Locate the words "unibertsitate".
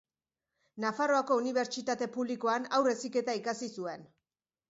1.41-2.07